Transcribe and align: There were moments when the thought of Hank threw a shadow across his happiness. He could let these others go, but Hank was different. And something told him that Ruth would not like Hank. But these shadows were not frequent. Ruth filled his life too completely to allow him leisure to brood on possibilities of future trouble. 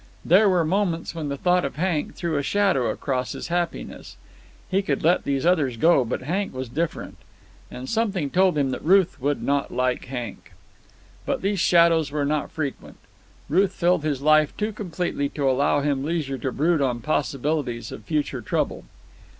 There 0.25 0.49
were 0.49 0.65
moments 0.65 1.13
when 1.13 1.29
the 1.29 1.37
thought 1.37 1.63
of 1.63 1.75
Hank 1.75 2.15
threw 2.15 2.35
a 2.35 2.41
shadow 2.41 2.89
across 2.89 3.33
his 3.33 3.49
happiness. 3.49 4.17
He 4.67 4.81
could 4.81 5.03
let 5.03 5.25
these 5.25 5.45
others 5.45 5.77
go, 5.77 6.03
but 6.03 6.23
Hank 6.23 6.55
was 6.55 6.69
different. 6.69 7.17
And 7.69 7.87
something 7.87 8.31
told 8.31 8.57
him 8.57 8.71
that 8.71 8.83
Ruth 8.83 9.21
would 9.21 9.43
not 9.43 9.71
like 9.71 10.05
Hank. 10.05 10.53
But 11.23 11.43
these 11.43 11.59
shadows 11.59 12.09
were 12.11 12.25
not 12.25 12.49
frequent. 12.49 12.97
Ruth 13.47 13.73
filled 13.73 14.03
his 14.03 14.23
life 14.23 14.57
too 14.57 14.73
completely 14.73 15.29
to 15.29 15.47
allow 15.47 15.81
him 15.81 16.03
leisure 16.03 16.39
to 16.39 16.51
brood 16.51 16.81
on 16.81 17.01
possibilities 17.01 17.91
of 17.91 18.03
future 18.03 18.41
trouble. 18.41 18.85